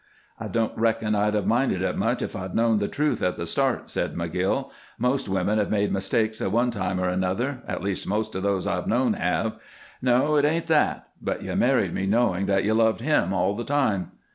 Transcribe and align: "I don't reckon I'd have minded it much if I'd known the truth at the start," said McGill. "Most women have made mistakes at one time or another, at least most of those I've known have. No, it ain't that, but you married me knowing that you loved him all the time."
"I 0.39 0.47
don't 0.47 0.75
reckon 0.75 1.13
I'd 1.13 1.35
have 1.35 1.45
minded 1.45 1.83
it 1.83 1.95
much 1.95 2.23
if 2.23 2.35
I'd 2.35 2.55
known 2.55 2.79
the 2.79 2.87
truth 2.87 3.21
at 3.21 3.35
the 3.35 3.45
start," 3.45 3.91
said 3.91 4.15
McGill. 4.15 4.71
"Most 4.97 5.29
women 5.29 5.59
have 5.59 5.69
made 5.69 5.91
mistakes 5.91 6.41
at 6.41 6.51
one 6.51 6.71
time 6.71 6.99
or 6.99 7.07
another, 7.07 7.61
at 7.67 7.83
least 7.83 8.07
most 8.07 8.33
of 8.33 8.41
those 8.41 8.65
I've 8.65 8.87
known 8.87 9.13
have. 9.13 9.59
No, 10.01 10.37
it 10.37 10.43
ain't 10.45 10.65
that, 10.65 11.09
but 11.21 11.43
you 11.43 11.55
married 11.55 11.93
me 11.93 12.07
knowing 12.07 12.47
that 12.47 12.63
you 12.63 12.73
loved 12.73 13.01
him 13.01 13.31
all 13.31 13.55
the 13.55 13.63
time." 13.63 14.13